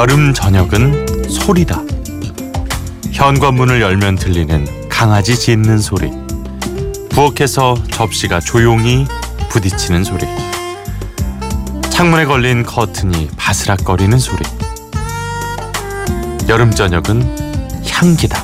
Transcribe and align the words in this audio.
여름 0.00 0.32
저녁은 0.32 1.28
소리다. 1.28 1.82
현관문을 3.12 3.82
열면 3.82 4.16
들리는 4.16 4.88
강아지 4.88 5.38
짖는 5.38 5.78
소리. 5.78 6.10
부엌에서 7.10 7.76
접시가 7.90 8.40
조용히 8.40 9.06
부딪히는 9.50 10.04
소리. 10.04 10.26
창문에 11.90 12.24
걸린 12.24 12.62
커튼이 12.62 13.28
바스락거리는 13.36 14.18
소리. 14.18 14.42
여름 16.48 16.70
저녁은 16.70 17.76
향기다. 17.86 18.42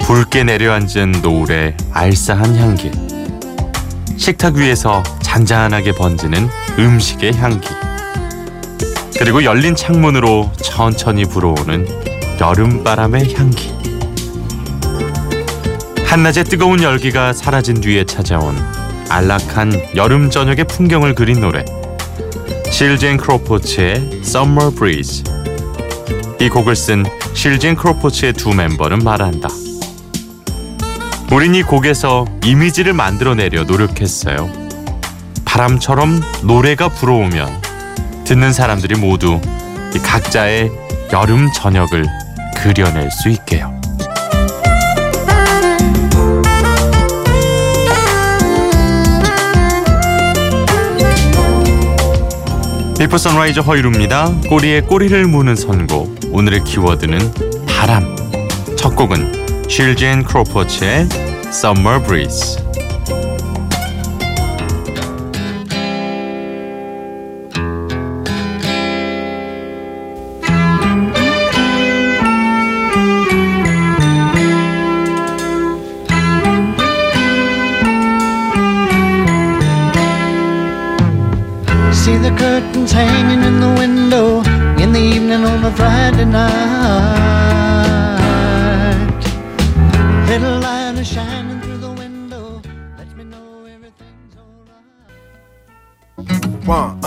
붉게 0.00 0.42
내려앉은 0.42 1.20
노을의 1.22 1.76
알싸한 1.92 2.56
향기. 2.56 2.90
식탁 4.16 4.56
위에서 4.56 5.00
잔잔하게 5.22 5.92
번지는 5.92 6.48
음식의 6.76 7.34
향기. 7.34 7.77
그리고 9.18 9.42
열린 9.42 9.74
창문으로 9.74 10.52
천천히 10.62 11.24
불어오는 11.24 12.38
여름바람의 12.40 13.34
향기. 13.34 13.74
한낮의 16.06 16.44
뜨거운 16.44 16.82
열기가 16.82 17.32
사라진 17.32 17.80
뒤에 17.80 18.04
찾아온 18.04 18.56
안락한 19.10 19.96
여름 19.96 20.30
저녁의 20.30 20.64
풍경을 20.64 21.16
그린 21.16 21.40
노래. 21.40 21.64
실젠 22.70 23.16
크로포츠의 23.16 24.20
Summer 24.22 24.72
Breeze. 24.72 25.24
이 26.40 26.48
곡을 26.48 26.76
쓴 26.76 27.04
실젠 27.34 27.74
크로포츠의 27.74 28.34
두 28.34 28.54
멤버는 28.54 29.00
말한다. 29.00 29.48
우린 31.32 31.56
이 31.56 31.62
곡에서 31.64 32.24
이미지를 32.44 32.92
만들어내려 32.92 33.64
노력했어요. 33.64 34.48
바람처럼 35.44 36.22
노래가 36.44 36.88
불어오면 36.88 37.67
듣는 38.28 38.52
사람들이 38.52 38.96
모두 38.96 39.40
각자의 40.04 40.70
여름 41.14 41.50
저녁을 41.50 42.04
그려낼 42.58 43.10
수 43.10 43.30
있게요. 43.30 43.74
비포 52.98 53.16
선라이즈 53.16 53.62
허일후입니다. 53.62 54.30
꼬리에 54.50 54.82
꼬리를 54.82 55.26
무는 55.26 55.56
선곡. 55.56 56.20
오늘의 56.30 56.64
키워드는 56.64 57.64
바람. 57.66 58.14
첫 58.76 58.94
곡은 58.94 59.64
Seals 59.70 60.04
and 60.04 60.24
Crofts의 60.24 61.08
Summer 61.46 62.02
Breeze. 62.02 62.67
See 82.08 82.16
the 82.16 82.30
curtains 82.38 82.90
hanging 82.90 83.42
in 83.44 83.60
the 83.60 83.68
window 83.82 84.40
in 84.82 84.92
the 84.94 84.98
evening 84.98 85.44
on 85.44 85.62
a 85.62 85.70
Friday 85.72 86.24
night. 86.24 86.48
Little 90.26 90.58
light 90.58 90.96
is 90.96 91.06
shining 91.06 91.60
through 91.60 91.76
the 91.76 91.92
window, 91.92 92.62
lets 92.96 93.12
me 93.12 93.24
know 93.24 93.66
everything's 93.66 94.34
alright. 94.40 94.86
One, 96.66 96.97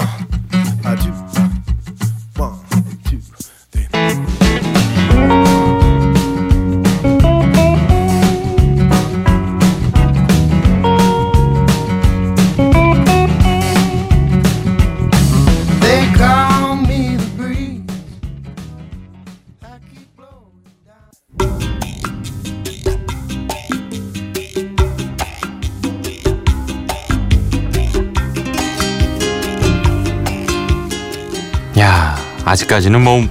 아직까지는 32.72 33.04
뭐 33.04 33.28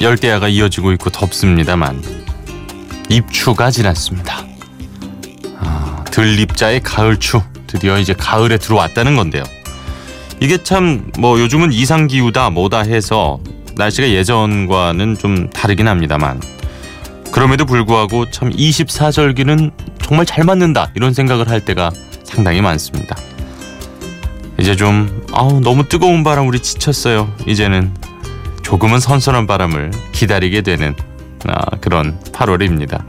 열대야가 0.00 0.48
이어지고 0.48 0.92
있고 0.92 1.10
덥습니다만 1.10 2.02
입추가 3.08 3.70
지났습니다. 3.70 4.44
아, 5.58 6.04
들립자의 6.10 6.80
가을추 6.82 7.42
드디어 7.66 7.98
이제 7.98 8.14
가을에 8.14 8.58
들어왔다는 8.58 9.16
건데요. 9.16 9.42
이게 10.40 10.62
참 10.62 11.10
뭐 11.18 11.40
요즘은 11.40 11.72
이상 11.72 12.06
기후다 12.06 12.50
뭐다 12.50 12.80
해서 12.80 13.40
날씨가 13.74 14.08
예전과는 14.08 15.18
좀 15.18 15.50
다르긴 15.50 15.88
합니다만 15.88 16.40
그럼에도 17.32 17.66
불구하고 17.66 18.30
참 18.30 18.50
24절기는 18.50 19.72
정말 20.00 20.24
잘 20.26 20.44
맞는다 20.44 20.90
이런 20.94 21.12
생각을 21.12 21.48
할 21.48 21.64
때가 21.64 21.90
상당히 22.22 22.60
많습니다. 22.62 23.16
이제 24.60 24.76
좀 24.76 25.24
아우 25.32 25.60
너무 25.60 25.88
뜨거운 25.88 26.22
바람 26.22 26.46
우리 26.46 26.60
지쳤어요. 26.60 27.32
이제는 27.46 27.92
조금은 28.68 29.00
선선한 29.00 29.46
바람을 29.46 29.92
기다리게 30.12 30.60
되는 30.60 30.94
아, 31.46 31.76
그런 31.80 32.20
8월입니다. 32.32 33.02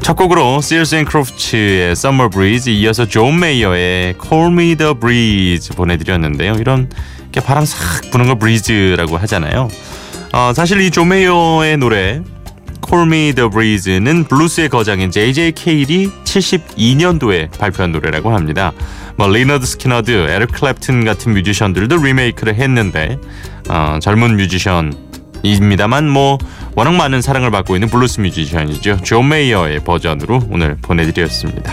첫 0.00 0.14
곡으로 0.14 0.58
Seals 0.58 0.94
and 0.94 1.10
Crofts의 1.10 1.90
Summer 1.90 2.30
Breeze 2.30 2.72
이어서 2.72 3.04
존 3.04 3.40
메이어의 3.40 4.14
Call 4.22 4.52
Me 4.52 4.76
the 4.76 4.94
Breeze 4.94 5.74
보내드렸는데요. 5.74 6.54
이런 6.54 6.88
이렇게 7.22 7.40
바람 7.40 7.64
싹 7.64 8.12
부는 8.12 8.26
걸 8.26 8.38
breeze라고 8.38 9.16
하잖아요. 9.18 9.68
어, 10.32 10.52
사실 10.54 10.80
이존 10.82 11.08
메이어의 11.08 11.76
노래 11.78 12.22
Call 12.86 13.08
Me 13.08 13.32
the 13.32 13.50
Breeze는 13.50 14.28
블루스의 14.28 14.68
거장인 14.68 15.10
J.J. 15.10 15.50
케일이 15.50 16.12
72년도에 16.22 17.50
발표한 17.58 17.90
노래라고 17.90 18.32
합니다. 18.32 18.72
뭐 19.16 19.26
리너드 19.26 19.66
스키너드, 19.66 20.12
에릭 20.12 20.52
클랩튼 20.52 21.04
같은 21.04 21.32
뮤지션들도 21.32 21.96
리메이크를 21.96 22.54
했는데 22.54 23.18
어, 23.68 23.98
젊은 24.00 24.36
뮤지션입니다만 24.36 26.08
뭐 26.08 26.38
워낙 26.74 26.94
많은 26.94 27.22
사랑을 27.22 27.50
받고 27.50 27.76
있는 27.76 27.88
블루스 27.88 28.20
뮤지션이죠. 28.20 28.98
존 29.02 29.28
메이어의 29.28 29.80
버전으로 29.84 30.48
오늘 30.50 30.76
보내드렸습니다. 30.82 31.72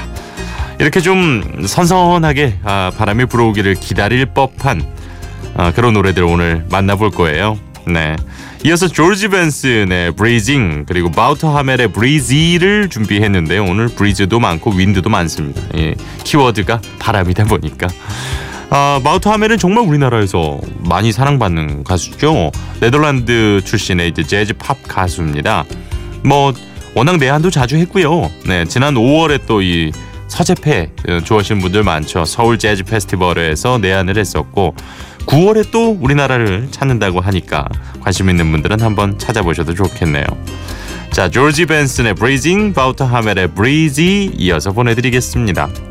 이렇게 0.80 1.00
좀 1.00 1.63
선선하게 1.66 2.59
아, 2.63 2.91
바람이 2.97 3.25
불어오기를 3.25 3.75
기다릴 3.75 4.25
법한 4.28 4.84
아, 5.56 5.72
그런 5.72 5.94
노래들 5.94 6.24
오늘 6.24 6.66
만나볼 6.72 7.12
거예요. 7.12 7.59
네. 7.88 8.16
이어서 8.63 8.88
조지 8.88 9.28
벤슨의 9.28 10.16
Breezin' 10.16 10.85
그리고 10.88 11.09
바우터 11.12 11.56
하멜의 11.57 11.91
Breezy를 11.94 12.89
준비했는데요. 12.90 13.63
오늘 13.63 13.88
breeze도 13.88 14.39
많고 14.40 14.72
wind도 14.72 15.09
많습니다. 15.10 15.62
예, 15.77 15.95
키워드가 16.24 16.80
바람이다 17.00 17.45
보니까. 17.45 17.88
아, 18.73 19.01
바우터 19.03 19.31
하멜은 19.33 19.57
정말 19.57 19.85
우리나라에서 19.85 20.59
많이 20.79 21.12
사랑받는 21.12 21.83
가수죠. 21.83 22.51
네덜란드 22.79 23.62
출신의 23.65 24.07
이제 24.09 24.23
재즈 24.23 24.53
팝 24.53 24.77
가수입니다. 24.88 25.65
뭐 26.23 26.53
워낙 26.95 27.18
내한도 27.18 27.50
자주 27.50 27.75
했고요. 27.75 28.31
네, 28.47 28.65
지난 28.65 28.95
5월에 28.95 29.45
또 29.45 29.62
이 29.62 29.91
서재페 30.30 30.89
어, 31.09 31.19
좋아하시는 31.25 31.62
분들 31.62 31.83
많죠. 31.83 32.23
서울 32.23 32.57
재즈 32.57 32.83
페스티벌에서 32.85 33.77
내한을 33.79 34.18
했었고 34.18 34.75
9월에 35.25 35.69
또 35.71 35.91
우리나라를 36.00 36.69
찾는다고 36.71 37.19
하니까 37.19 37.67
관심 38.00 38.29
있는 38.29 38.50
분들은 38.51 38.79
한번 38.79 39.19
찾아보셔도 39.19 39.75
좋겠네요. 39.75 40.24
자, 41.12 41.29
조지 41.29 41.65
벤슨의 41.65 42.15
Breezin', 42.15 42.71
바우터 42.71 43.03
하멜의 43.03 43.50
Breezy 43.50 44.31
이어서 44.38 44.71
보내드리겠습니다. 44.71 45.90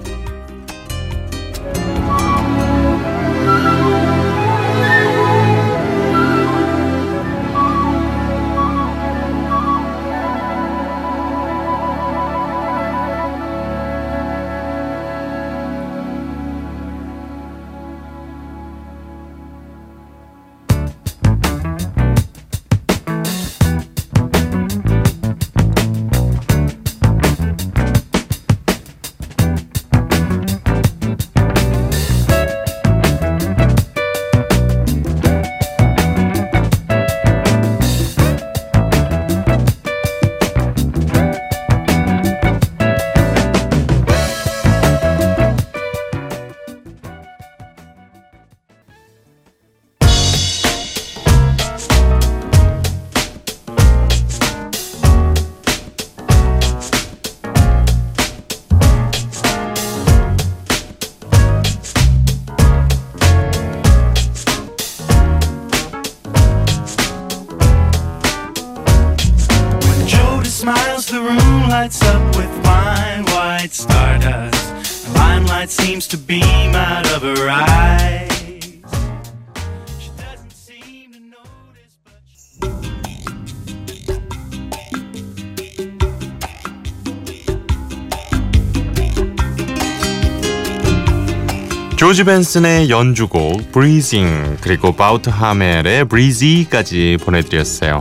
조지 92.11 92.25
벤슨의 92.25 92.91
연주곡 92.91 93.71
Breezin' 93.71 94.57
그리고 94.61 94.91
바우터 94.97 95.31
하멜의 95.31 96.07
Breezy까지 96.07 97.19
보내드렸어요. 97.23 98.01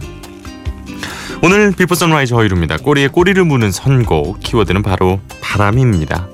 오늘 1.43 1.71
비포 1.71 1.93
선라이즈 1.93 2.33
허일후입니다. 2.33 2.77
꼬리에 2.77 3.07
꼬리를 3.07 3.43
무는 3.45 3.71
선곡 3.71 4.39
키워드는 4.39 4.81
바로 4.81 5.19
바람입니다. 5.41 6.27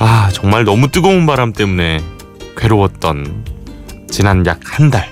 아 0.00 0.28
정말 0.34 0.64
너무 0.64 0.90
뜨거운 0.90 1.24
바람 1.24 1.54
때문에 1.54 2.04
괴로웠던 2.58 3.46
지난 4.10 4.44
약 4.44 4.60
한 4.66 4.90
달. 4.90 5.10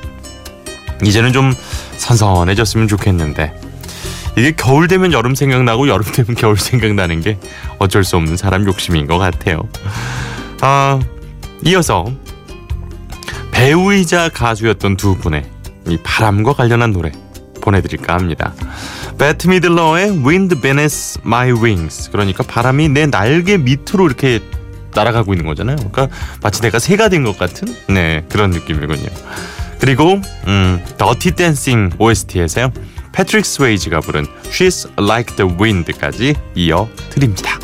이제는 1.02 1.32
좀 1.32 1.54
선선해졌으면 1.96 2.88
좋겠는데 2.88 3.54
이게 4.36 4.52
겨울 4.52 4.86
되면 4.86 5.14
여름 5.14 5.34
생각나고 5.34 5.88
여름 5.88 6.12
되면 6.12 6.34
겨울 6.34 6.58
생각나는 6.60 7.22
게 7.22 7.38
어쩔 7.78 8.04
수 8.04 8.16
없는 8.16 8.36
사람 8.36 8.66
욕심인 8.66 9.06
것 9.06 9.16
같아요. 9.16 9.62
아 10.60 11.00
이어서 11.64 12.06
배우이자 13.52 14.28
가수였던 14.28 14.96
두 14.96 15.16
분의 15.16 15.44
이 15.88 15.98
바람과 16.02 16.52
관련한 16.54 16.92
노래 16.92 17.12
보내드릴까 17.60 18.14
합니다. 18.14 18.52
배트 19.18 19.48
미들러의 19.48 20.24
Wind 20.26 20.60
Beneath 20.60 21.20
My 21.24 21.52
Wings 21.52 22.10
그러니까 22.10 22.42
바람이 22.42 22.88
내 22.88 23.06
날개 23.06 23.56
밑으로 23.56 24.06
이렇게 24.06 24.40
날아가고 24.94 25.32
있는 25.34 25.46
거잖아요. 25.46 25.76
그러니까 25.76 26.08
마치 26.42 26.60
내가 26.60 26.78
새가 26.78 27.08
된 27.08 27.24
것 27.24 27.38
같은 27.38 27.68
네 27.88 28.24
그런 28.28 28.50
느낌이군요. 28.50 29.08
그리고 29.80 30.20
음, 30.46 30.84
더티 30.98 31.32
댄싱 31.32 31.90
OST에서요. 31.98 32.72
패트릭 33.12 33.46
스웨이지가 33.46 34.00
부른 34.00 34.26
She's 34.44 34.90
Like 35.00 35.36
the 35.36 35.50
Wind까지 35.58 36.34
이어 36.56 36.88
드립니다. 37.10 37.58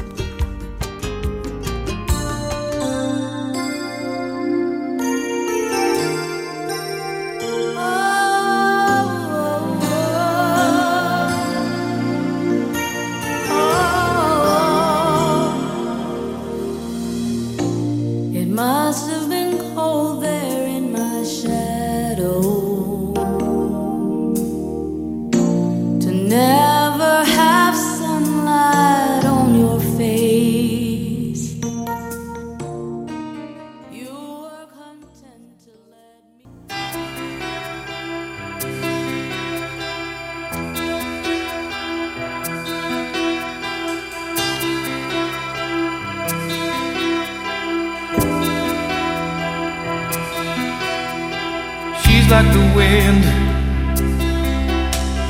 Like 52.30 52.52
the 52.52 52.60
wind 52.76 53.24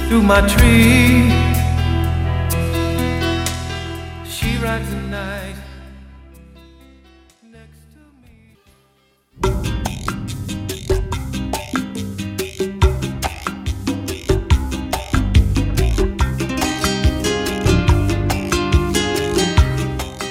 through 0.06 0.22
my 0.22 0.42
tree. 0.46 1.32
She 4.28 4.58
rides 4.62 4.90
the 4.90 5.00
night 5.08 5.56
next 7.42 7.80
to 7.94 8.00
me. 8.20 8.54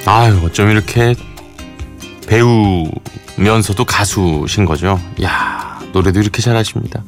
아유 0.05 0.39
어쩜 0.45 0.69
이렇게 0.69 1.15
배우면서도 2.27 3.85
가수신 3.85 4.65
거죠. 4.65 4.99
야 5.23 5.58
노래도 5.91 6.19
이렇게 6.19 6.41
잘하십니다. 6.41 7.03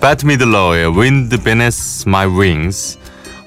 베트 0.00 0.26
미들러의 0.26 0.92
Wind 0.96 1.36
Beneath 1.38 2.04
My 2.06 2.26
Wings 2.26 2.98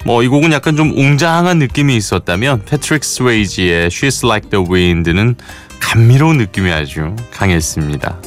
뭐 0.06 0.24
이 0.24 0.28
곡은 0.28 0.52
약간 0.52 0.76
좀 0.76 0.92
웅장한 0.98 1.60
느낌이 1.60 1.96
있었다면 1.96 2.66
패트릭 2.66 3.04
스웨이지의 3.04 3.90
She's 3.90 4.26
Like 4.26 4.50
the 4.50 4.66
Wind는 4.68 5.36
감미로운 5.80 6.38
느낌이 6.38 6.72
아주 6.72 7.16
강했습니다. 7.32 8.18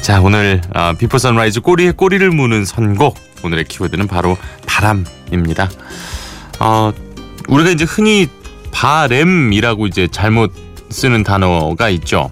자 0.00 0.20
오늘 0.20 0.60
아, 0.74 0.92
비포 0.94 1.16
선라이즈 1.18 1.60
꼬리에 1.60 1.92
꼬리를 1.92 2.28
무는 2.30 2.64
선곡 2.64 3.16
오늘의 3.44 3.64
키워드는 3.64 4.06
바로 4.08 4.36
바람입니다. 4.66 5.70
어, 6.60 6.92
우리가 7.48 7.70
이제 7.70 7.84
흔히 7.84 8.28
바램이라고 8.72 9.86
이제 9.86 10.08
잘못 10.10 10.52
쓰는 10.90 11.22
단어가 11.22 11.88
있죠. 11.90 12.30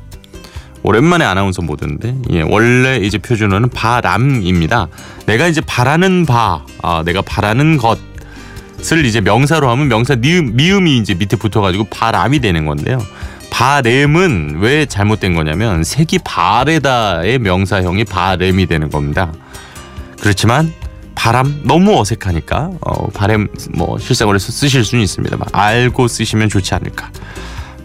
오랜만에 0.82 1.24
아나운서 1.24 1.62
보던데 1.62 2.14
예, 2.30 2.42
원래 2.42 2.96
이제 2.96 3.18
표준어는 3.18 3.70
바람입니다. 3.70 4.88
내가 5.26 5.46
이제 5.46 5.60
바라는 5.60 6.26
바, 6.26 6.64
아, 6.82 7.02
내가 7.04 7.22
바라는 7.22 7.78
것을 7.78 9.04
이제 9.04 9.20
명사로 9.20 9.68
하면 9.70 9.88
명사 9.88 10.16
미음, 10.16 10.56
미음이 10.56 10.98
이제 10.98 11.14
밑에 11.14 11.36
붙어가지고 11.36 11.84
바람이 11.90 12.40
되는 12.40 12.64
건데요. 12.66 12.98
바램은 13.50 14.58
왜 14.60 14.86
잘못된 14.86 15.34
거냐면 15.34 15.84
색이 15.84 16.20
바레다의 16.24 17.40
명사형이 17.40 18.04
바램이 18.04 18.66
되는 18.66 18.88
겁니다. 18.88 19.32
그렇지만 20.20 20.72
바람 21.14 21.60
너무 21.64 21.98
어색하니까 22.00 22.70
어, 22.80 23.08
바람 23.08 23.48
뭐 23.74 23.98
실생활에서 23.98 24.52
쓰실 24.52 24.84
수는 24.84 25.04
있습니다만 25.04 25.48
알고 25.52 26.08
쓰시면 26.08 26.48
좋지 26.48 26.74
않을까. 26.74 27.10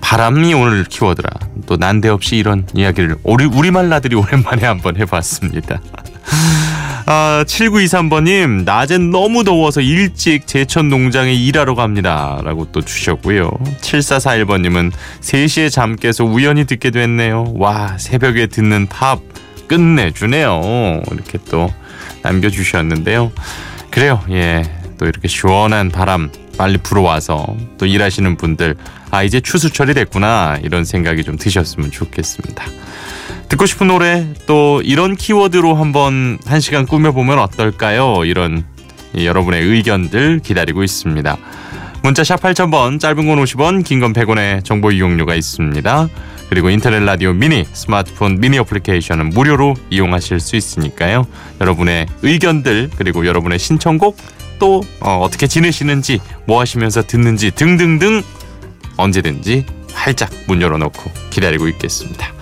바람이 0.05 0.53
오늘 0.53 0.83
키워드라 0.83 1.27
또 1.65 1.77
난데없이 1.77 2.37
이런 2.37 2.67
이야기를 2.75 3.15
우리 3.23 3.45
우리말 3.45 3.89
나들이 3.89 4.15
오랜만에 4.15 4.63
한번 4.63 4.97
해봤습니다. 4.97 5.81
아, 7.07 7.43
7923번님, 7.47 8.65
낮엔 8.65 9.09
너무 9.09 9.43
더워서 9.43 9.81
일찍 9.81 10.45
제천 10.45 10.89
농장에 10.89 11.33
일하러 11.33 11.73
갑니다. 11.73 12.39
라고 12.43 12.67
또 12.71 12.81
주셨고요. 12.81 13.49
7441번님은 13.81 14.91
3시에 15.21 15.71
잠 15.71 15.95
깨서 15.95 16.23
우연히 16.23 16.65
듣게 16.65 16.91
됐네요. 16.91 17.53
와, 17.55 17.97
새벽에 17.97 18.45
듣는 18.45 18.85
팝 18.85 19.19
끝내주네요. 19.67 21.01
이렇게 21.11 21.39
또 21.49 21.73
남겨주셨는데요. 22.21 23.31
그래요, 23.89 24.23
예. 24.29 24.63
또 24.99 25.05
이렇게 25.07 25.27
시원한 25.27 25.89
바람 25.89 26.29
빨리 26.57 26.77
불어와서 26.77 27.55
또 27.77 27.85
일하시는 27.85 28.37
분들, 28.37 28.75
아, 29.11 29.23
이제 29.23 29.39
추수철이 29.39 29.93
됐구나. 29.93 30.59
이런 30.63 30.85
생각이 30.85 31.23
좀 31.23 31.37
드셨으면 31.37 31.91
좋겠습니다. 31.91 32.65
듣고 33.49 33.65
싶은 33.65 33.87
노래 33.87 34.25
또 34.47 34.81
이런 34.83 35.15
키워드로 35.15 35.75
한번 35.75 36.37
한 36.45 36.59
시간 36.59 36.85
꾸며보면 36.85 37.37
어떨까요? 37.39 38.25
이런 38.25 38.63
이 39.13 39.25
여러분의 39.25 39.63
의견들 39.63 40.39
기다리고 40.39 40.83
있습니다. 40.83 41.37
문자 42.01 42.23
샵 42.23 42.41
8000번 42.41 42.99
짧은 42.99 43.25
건 43.27 43.43
50원 43.43 43.83
긴 43.83 43.99
건 43.99 44.13
100원의 44.13 44.63
정보 44.63 44.91
이용료가 44.91 45.35
있습니다. 45.35 46.07
그리고 46.49 46.69
인터넷 46.69 46.99
라디오 46.99 47.33
미니 47.33 47.65
스마트폰 47.73 48.39
미니 48.39 48.59
어플리케이션은 48.59 49.29
무료로 49.29 49.73
이용하실 49.89 50.39
수 50.39 50.55
있으니까요. 50.55 51.25
여러분의 51.61 52.05
의견들 52.21 52.91
그리고 52.97 53.25
여러분의 53.25 53.57
신청곡 53.57 54.17
또 54.59 54.83
어, 54.99 55.19
어떻게 55.21 55.47
지내시는지 55.47 56.19
뭐 56.45 56.59
하시면서 56.59 57.03
듣는지 57.03 57.51
등등등 57.51 58.23
언제든지 58.97 59.65
활짝 59.93 60.29
문 60.47 60.61
열어놓고 60.61 61.11
기다리고 61.29 61.67
있겠습니다. 61.69 62.33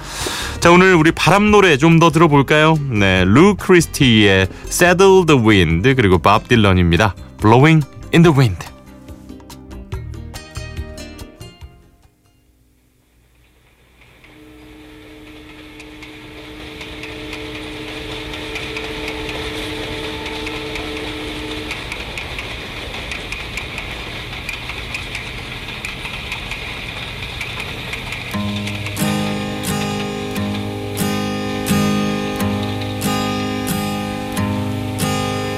자 0.60 0.72
오늘 0.72 0.96
우리 0.96 1.12
바람 1.12 1.52
노래 1.52 1.76
좀 1.78 2.00
더 2.00 2.10
들어볼까요? 2.10 2.78
네, 2.90 3.24
루 3.26 3.56
크리스티의 3.56 4.48
Saddle 4.68 5.26
the 5.26 5.42
Wind 5.42 5.94
그리고 5.96 6.18
밥 6.20 6.48
딜런입니다. 6.48 7.16
Blowing 7.42 7.86
in 8.14 8.24
the 8.24 8.36
Wind. 8.38 8.73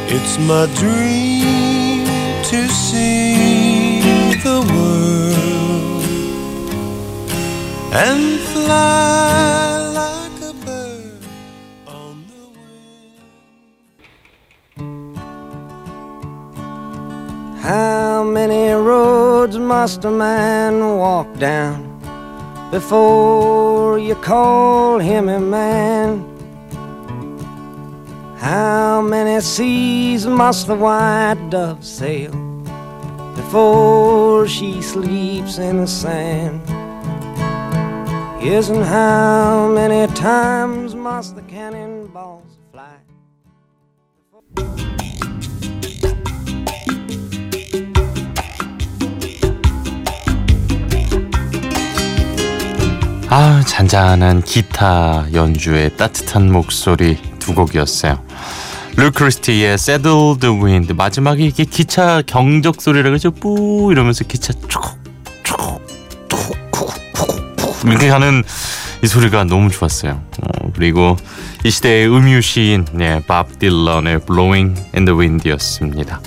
It's 0.08 0.38
my 0.38 0.68
dream 0.76 2.06
to 2.44 2.68
see 2.70 4.02
the 4.44 4.62
world 4.72 6.04
and 7.92 8.40
fly 8.40 9.80
like 9.94 10.42
a 10.44 10.54
bird 10.64 11.26
on 11.88 12.24
the 12.30 12.46
wing. 14.76 15.16
How 17.58 18.24
many 18.24 18.74
roads 18.74 19.58
must 19.58 20.06
a 20.06 20.12
man 20.12 20.98
walk 20.98 21.36
down 21.40 21.82
before 22.70 23.98
you 23.98 24.14
call 24.16 25.00
him 25.00 25.30
a 25.30 25.40
man? 25.40 26.35
How 28.45 29.03
many 29.03 29.41
seas 29.41 30.27
must 30.27 30.67
the 30.67 30.75
white 30.75 31.51
dove 31.51 31.85
sail 31.85 32.33
before 33.37 34.49
she 34.49 34.81
sleeps 34.83 35.59
in 35.59 35.79
the 35.79 35.87
sand? 35.87 36.61
Yes, 38.43 38.71
and 38.71 38.83
how 38.83 39.69
many 39.69 40.07
times 40.15 40.95
must 40.95 41.37
the 41.37 41.43
cannonballs 41.43 42.59
fly? 42.73 42.97
아 53.29 53.63
잔잔한 53.65 54.43
기타 54.43 55.27
연주의 55.33 55.97
따뜻한 55.97 56.51
목소리 56.51 57.17
두 57.46 57.54
곡이었어요. 57.54 58.20
루 58.98 59.12
크리스티의 59.12 59.76
Saddle 59.76 60.40
the 60.40 60.58
Wind 60.58 60.94
마지막에 60.94 61.46
이게 61.46 61.64
기차 61.64 62.24
경적 62.26 62.82
소리라 62.82 63.12
그죠? 63.12 63.30
뿌 63.30 63.92
이러면서 63.92 64.24
기차 64.24 64.52
촉촉촉촉 64.54 65.86
이렇게 67.86 68.10
하는 68.10 68.44
이 69.04 69.08
소리가 69.08 69.44
너무 69.44 69.70
좋았어요. 69.70 70.14
어, 70.42 70.72
그리고 70.74 71.18
이 71.64 71.70
시대의 71.70 72.08
음유 72.08 72.42
시인 72.42 72.88
네, 72.94 73.22
밥 73.28 73.60
딜런의 73.60 74.22
Blowing 74.26 74.82
in 74.96 75.06
the 75.06 75.16
Wind이었습니다. 75.16 76.22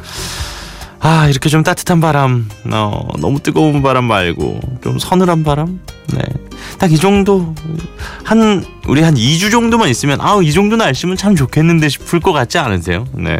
아 1.01 1.29
이렇게 1.29 1.49
좀 1.49 1.63
따뜻한 1.63 2.01
바람 2.01 2.49
어, 2.71 3.09
너무 3.21 3.41
뜨거운 3.41 3.83
바람 3.83 4.05
말고 4.05 4.61
좀 4.83 4.99
서늘한 4.99 5.45
바람 5.45 5.81
네. 6.13 6.23
딱 6.79 6.91
이 6.91 6.97
정도 6.97 7.55
한 8.25 8.65
우리 8.87 9.03
한 9.03 9.15
2주 9.15 9.51
정도만 9.51 9.89
있으면 9.89 10.21
아우 10.21 10.43
이 10.43 10.53
정도 10.53 10.77
날씨면 10.77 11.17
참 11.17 11.37
좋겠는데 11.37 11.89
싶을 11.89 12.21
것 12.21 12.33
같지 12.33 12.59
않으세요? 12.59 13.07
네. 13.13 13.39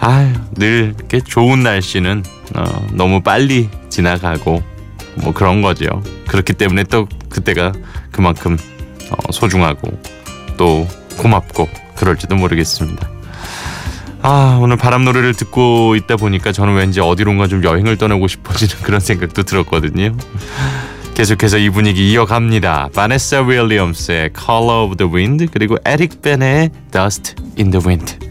아유 0.00 0.32
늘 0.52 0.94
이렇게 0.96 1.20
좋은 1.20 1.62
날씨는 1.62 2.24
어, 2.54 2.86
너무 2.92 3.20
빨리 3.22 3.68
지나가고 3.88 4.62
뭐 5.16 5.32
그런 5.32 5.62
거죠. 5.62 6.02
그렇기 6.28 6.52
때문에 6.54 6.84
또 6.84 7.08
그때가 7.28 7.72
그만큼 8.12 8.56
어, 9.10 9.32
소중하고 9.32 9.90
또 10.56 10.86
고맙고 11.16 11.68
그럴지도 11.96 12.36
모르겠습니다. 12.36 13.17
아 14.30 14.58
오늘 14.60 14.76
바람 14.76 15.06
노래를 15.06 15.32
듣고 15.32 15.96
있다 15.96 16.16
보니까 16.16 16.52
저는 16.52 16.74
왠지 16.74 17.00
어디론가 17.00 17.48
좀 17.48 17.64
여행을 17.64 17.96
떠나고 17.96 18.28
싶어지는 18.28 18.76
그런 18.84 19.00
생각도 19.00 19.42
들었거든요. 19.42 20.14
계속해서 21.14 21.56
이 21.56 21.70
분위기 21.70 22.12
이어갑니다. 22.12 22.90
바네사 22.94 23.40
윌리엄스의 23.40 24.32
Color 24.38 24.84
of 24.84 24.96
the 24.96 25.10
Wind 25.10 25.46
그리고 25.50 25.78
에릭 25.86 26.20
벤의 26.20 26.68
Dust 26.92 27.36
in 27.56 27.70
the 27.70 27.82
Wind. 27.82 28.27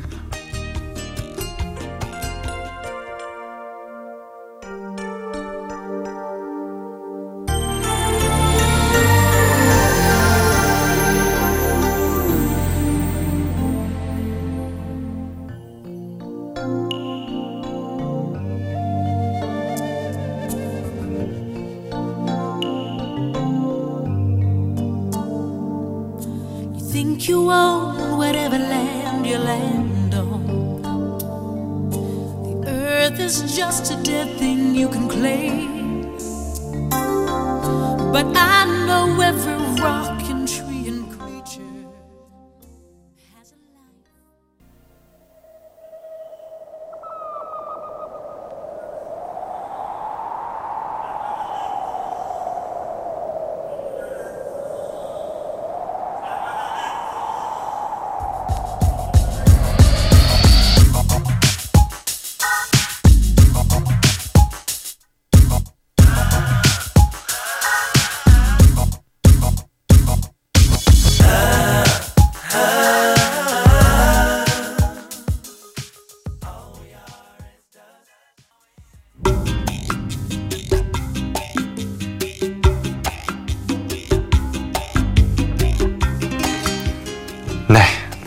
The 33.18 33.24
is 33.24 33.58
just 33.58 33.92
a 33.92 33.96
dead 34.04 34.38
thing 34.38 34.76
you 34.76 34.88
can 34.90 35.10
claim. 35.10 36.14
But 38.12 38.28
I 38.38 38.66
know 38.86 39.20
every 39.20 39.82
rock 39.82 40.17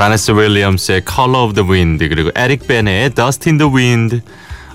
바네사 0.00 0.30
윌리엄스의 0.30 1.02
Colors 1.06 1.44
of 1.44 1.52
the 1.52 1.70
Wind 1.70 2.08
그리고 2.08 2.30
에릭 2.34 2.66
베네의 2.66 3.10
Dust 3.10 3.46
in 3.50 3.58
the 3.58 3.70
Wind. 3.70 4.22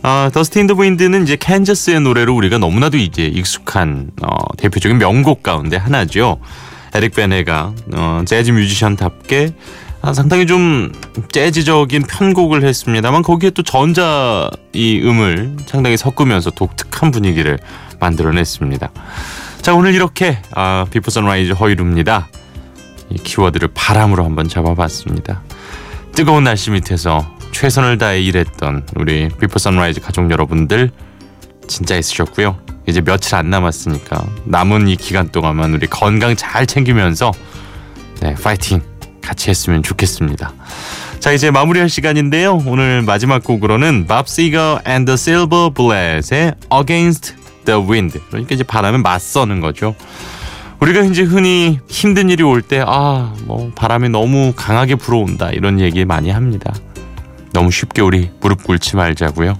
아, 0.04 0.30
in 0.56 0.68
the 0.68 0.80
Wind는 0.80 1.24
이제 1.24 1.36
캔자스의 1.36 2.02
노래로 2.02 2.36
우리가 2.36 2.60
너무나도 2.60 2.98
이제 2.98 3.26
익숙한 3.26 4.12
어, 4.22 4.28
대표적인 4.56 5.00
명곡 5.00 5.42
가운데 5.42 5.78
하나죠. 5.78 6.40
에릭 6.94 7.16
베네가 7.16 7.74
어, 7.96 8.22
재즈 8.24 8.52
뮤지션답게 8.52 9.56
아, 10.04 10.14
상당히 10.14 10.46
좀 10.46 10.92
재즈적인 11.32 12.04
편곡을 12.04 12.64
했습니다만 12.64 13.24
거기에 13.24 13.50
또 13.50 13.64
전자 13.64 14.52
이 14.74 15.02
음을 15.04 15.56
상당히 15.66 15.98
섞으면서 15.98 16.52
독특한 16.52 17.10
분위기를 17.10 17.58
만들어냈습니다. 18.00 18.92
자 19.64 19.74
오늘 19.74 19.96
이렇게 19.96 20.38
아, 20.54 20.86
비포 20.92 21.10
선라이즈 21.10 21.54
허일후입니다. 21.54 22.28
이 23.10 23.18
키워드를 23.18 23.70
바람으로 23.74 24.24
한번 24.24 24.48
잡아봤습니다. 24.48 25.42
뜨거운 26.14 26.44
날씨 26.44 26.72
밑에서 26.72 27.26
최선을 27.52 27.98
다해 27.98 28.22
일했던 28.22 28.86
우리 28.96 29.30
비포 29.40 29.60
선라이즈 29.60 30.02
가족 30.02 30.30
여러분들 30.32 30.92
진짜 31.68 31.96
애쓰셨고요. 31.96 32.60
이제 32.88 33.02
며칠 33.02 33.36
안 33.36 33.50
남았으니까 33.50 34.26
남은 34.46 34.88
이 34.88 34.96
기간 34.96 35.30
동안만 35.30 35.74
우리 35.74 35.88
건강 35.88 36.36
잘 36.36 36.68
챙기면서 36.68 37.32
네, 38.22 38.36
파이팅 38.36 38.82
같이 39.22 39.50
했으면 39.50 39.84
좋겠습니다. 39.84 40.54
자 41.20 41.32
이제 41.32 41.50
마무리할 41.50 41.90
시간인데요. 41.90 42.62
오늘 42.66 43.02
마지막 43.02 43.44
곡으로는 43.44 44.06
Bob 44.08 44.28
Seger 44.28 44.82
and 44.86 45.01
the 45.01 45.16
Silver 45.16 45.72
Bullet의 45.72 46.54
Against 46.72 47.36
the 47.66 47.82
Wind 47.82 48.20
그러니까 48.30 48.54
이제 48.54 48.64
바람에 48.64 49.00
맞서는 49.00 49.62
거죠. 49.62 49.96
우리가 50.80 51.02
이제 51.02 51.24
흔히 51.24 51.80
힘든 51.88 52.30
일이 52.30 52.44
올 52.44 52.62
때 52.62 52.82
아 52.86 53.34
뭐 53.46 53.72
바람이 53.76 54.10
너무 54.10 54.54
강하게 54.56 54.96
불어온다 54.96 55.50
이런 55.52 55.80
얘기 55.80 56.06
많이 56.06 56.30
합니다. 56.30 56.74
너무 57.54 57.72
쉽게 57.72 58.02
우리 58.02 58.30
무릎 58.42 58.64
꿇지 58.64 58.96
말자고요. 58.96 59.58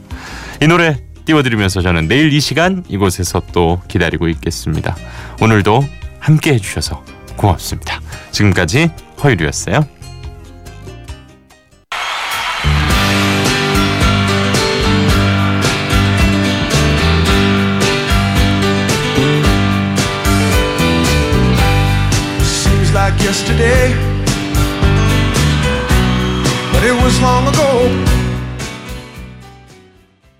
이 0.62 0.68
노래 0.68 0.98
띄워드리면서 1.26 1.82
저는 1.82 2.08
내일 2.08 2.32
이 2.34 2.40
시간 2.40 2.84
이곳에서 2.88 3.42
또 3.52 3.82
기다리고 3.88 4.28
있겠습니다. 4.28 4.96
오늘도 5.42 5.84
함께 6.20 6.54
해주셔서 6.54 7.04
고맙습니다. 7.38 8.02
지금까지 8.32 8.92
허유리였어요. 9.24 9.86